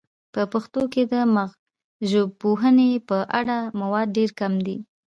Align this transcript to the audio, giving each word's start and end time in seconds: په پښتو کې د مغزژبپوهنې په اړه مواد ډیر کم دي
په 0.33 0.41
پښتو 0.51 0.81
کې 0.93 1.03
د 1.13 1.15
مغزژبپوهنې 1.35 2.89
په 3.09 3.17
اړه 3.39 3.57
مواد 3.81 4.07
ډیر 4.17 4.29
کم 4.39 4.53
دي 4.65 4.77